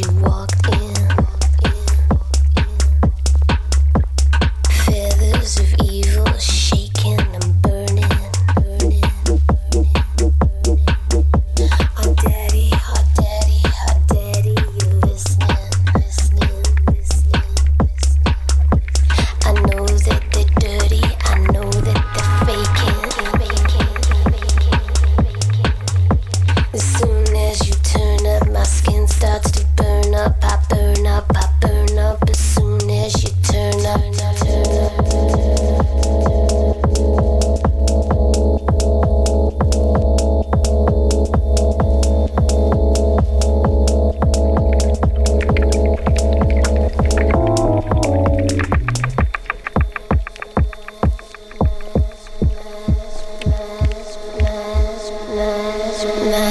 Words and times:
you 0.00 0.10
walk 0.22 0.49
night. 56.28 56.49